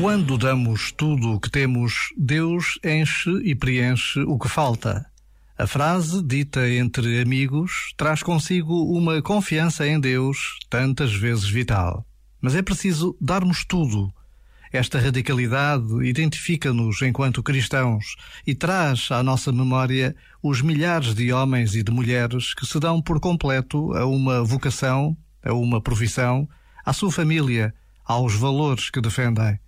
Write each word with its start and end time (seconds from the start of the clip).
Quando 0.00 0.38
damos 0.38 0.92
tudo 0.92 1.32
o 1.32 1.40
que 1.40 1.50
temos, 1.50 2.10
Deus 2.16 2.78
enche 2.84 3.30
e 3.42 3.52
preenche 3.52 4.20
o 4.20 4.38
que 4.38 4.48
falta. 4.48 5.04
A 5.58 5.66
frase, 5.66 6.22
dita 6.22 6.70
entre 6.70 7.20
amigos, 7.20 7.92
traz 7.96 8.22
consigo 8.22 8.96
uma 8.96 9.20
confiança 9.20 9.84
em 9.88 9.98
Deus, 9.98 10.56
tantas 10.70 11.12
vezes 11.12 11.48
vital. 11.48 12.06
Mas 12.40 12.54
é 12.54 12.62
preciso 12.62 13.16
darmos 13.20 13.64
tudo. 13.64 14.08
Esta 14.72 15.00
radicalidade 15.00 15.92
identifica-nos 16.04 17.02
enquanto 17.02 17.42
cristãos 17.42 18.14
e 18.46 18.54
traz 18.54 19.08
à 19.10 19.20
nossa 19.20 19.50
memória 19.50 20.14
os 20.40 20.62
milhares 20.62 21.12
de 21.12 21.32
homens 21.32 21.74
e 21.74 21.82
de 21.82 21.90
mulheres 21.90 22.54
que 22.54 22.64
se 22.64 22.78
dão 22.78 23.02
por 23.02 23.18
completo 23.18 23.92
a 23.94 24.06
uma 24.06 24.44
vocação, 24.44 25.16
a 25.42 25.52
uma 25.52 25.80
profissão, 25.80 26.48
à 26.86 26.92
sua 26.92 27.10
família, 27.10 27.74
aos 28.04 28.36
valores 28.36 28.90
que 28.90 29.00
defendem. 29.00 29.58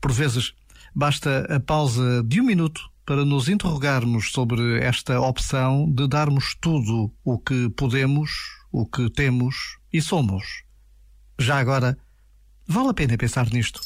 Por 0.00 0.12
vezes, 0.12 0.52
basta 0.94 1.46
a 1.54 1.60
pausa 1.60 2.22
de 2.24 2.40
um 2.40 2.44
minuto 2.44 2.80
para 3.04 3.24
nos 3.24 3.48
interrogarmos 3.48 4.32
sobre 4.32 4.80
esta 4.84 5.18
opção 5.20 5.90
de 5.90 6.06
darmos 6.06 6.54
tudo 6.60 7.10
o 7.24 7.38
que 7.38 7.70
podemos, 7.70 8.30
o 8.70 8.84
que 8.86 9.08
temos 9.10 9.78
e 9.92 10.02
somos. 10.02 10.44
Já 11.38 11.58
agora, 11.58 11.96
vale 12.66 12.90
a 12.90 12.94
pena 12.94 13.16
pensar 13.16 13.48
nisto. 13.50 13.80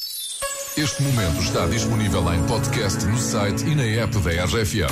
Este 0.75 1.03
momento 1.03 1.39
está 1.41 1.67
disponível 1.67 2.33
em 2.33 2.45
podcast 2.47 3.05
no 3.05 3.17
site 3.17 3.63
e 3.63 3.75
na 3.75 3.83
app 3.83 4.17
da 4.19 4.45
RFM. 4.45 4.91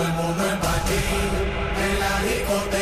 Todo 0.00 0.08
el 0.08 0.14
mundo 0.14 0.44
en 0.50 0.58
patín 0.60 1.30
en 1.76 2.00
la 2.00 2.22
discoteca. 2.22 2.79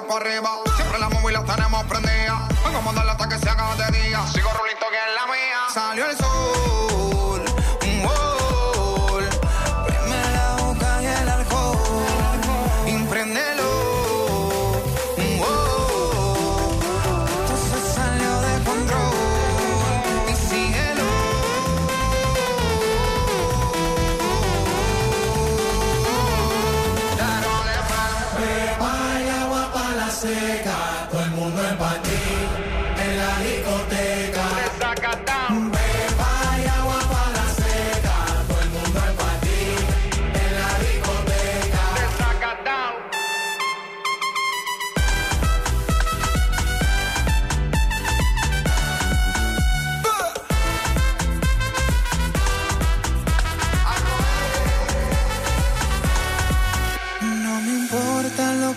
Para 0.00 0.24
arriba. 0.24 0.50
Siempre 0.76 0.98
la 0.98 1.08
móvil 1.10 1.34
la 1.34 1.44
tenemos 1.44 1.84
prendida. 1.84 2.48
Vengo 2.64 2.78
a 2.78 2.80
mandarla 2.80 3.12
hasta 3.12 3.28
que 3.28 3.38
se 3.38 3.48
haga 3.48 3.76
de 3.76 3.98
día. 3.98 4.26
Sigo 4.32 4.50
rulito 4.50 4.86
que 4.90 4.96
es 4.96 5.14
la 5.14 5.26
mía. 5.26 5.58
Salió 5.72 6.06
el 6.06 6.16
sol. 6.16 6.31
over 31.42 31.76
by 31.76 32.01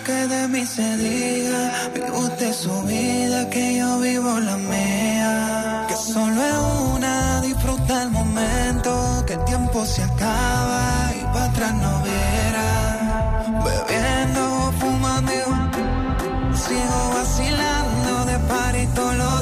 que 0.03 0.27
de 0.27 0.47
mí 0.47 0.65
se 0.65 0.97
diga, 0.97 1.71
vive 1.93 2.11
usted 2.11 2.53
su 2.53 2.81
vida, 2.83 3.49
que 3.49 3.77
yo 3.77 3.99
vivo 3.99 4.39
la 4.39 4.57
mía. 4.57 5.85
Que 5.87 5.95
solo 5.95 6.41
es 6.41 6.57
una, 6.95 7.41
disfruta 7.41 8.03
el 8.03 8.11
momento, 8.11 9.23
que 9.27 9.33
el 9.33 9.45
tiempo 9.45 9.85
se 9.85 10.03
acaba 10.03 11.11
y 11.19 11.23
para 11.33 11.45
atrás 11.45 11.73
no 11.73 12.01
verá. 12.03 12.71
Bebiendo, 13.65 14.73
fumando, 14.79 15.31
sigo 16.63 16.99
vacilando 17.13 18.25
de 18.25 18.39
par 18.49 18.75
y 18.75 18.87
todos 18.87 19.34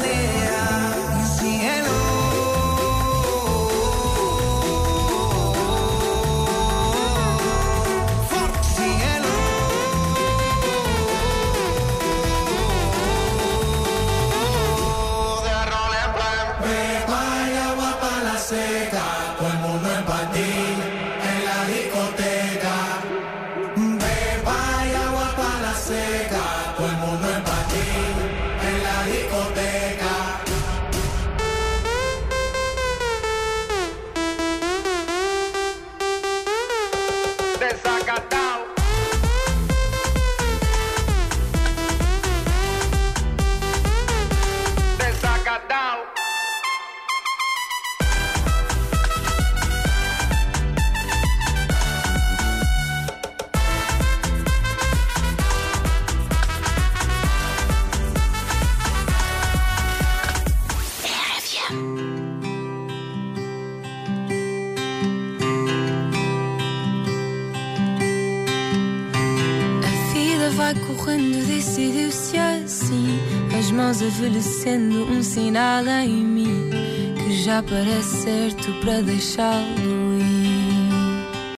correndo, 70.75 71.45
decidiu-se 71.45 72.37
assim. 72.37 73.19
As 73.57 73.71
mãos 73.71 74.01
envelhecendo, 74.01 75.05
um 75.05 75.23
sinal 75.23 75.85
em 75.87 76.23
mim 76.23 76.69
que 77.15 77.43
já 77.43 77.63
parece 77.63 78.23
certo 78.23 78.73
para 78.81 79.01
deixá-lo 79.01 80.02